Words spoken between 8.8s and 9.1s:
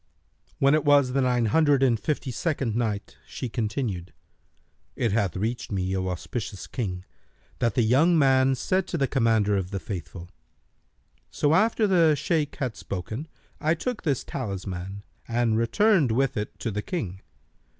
to the